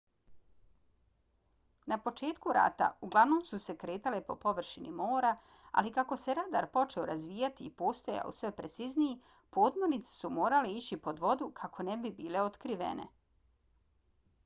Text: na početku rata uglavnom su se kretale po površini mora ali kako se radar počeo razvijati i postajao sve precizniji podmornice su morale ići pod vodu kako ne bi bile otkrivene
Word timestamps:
na 1.91 1.97
početku 2.05 2.53
rata 2.57 2.85
uglavnom 3.07 3.41
su 3.49 3.57
se 3.65 3.75
kretale 3.83 4.21
po 4.29 4.35
površini 4.45 4.93
mora 5.01 5.33
ali 5.81 5.91
kako 5.97 6.17
se 6.21 6.33
radar 6.39 6.67
počeo 6.77 7.03
razvijati 7.11 7.67
i 7.69 7.73
postajao 7.83 8.33
sve 8.37 8.51
precizniji 8.61 9.13
podmornice 9.59 10.11
su 10.23 10.31
morale 10.39 10.71
ići 10.79 10.99
pod 11.09 11.21
vodu 11.27 11.51
kako 11.63 11.87
ne 11.91 11.99
bi 12.07 12.13
bile 12.23 12.41
otkrivene 12.49 13.07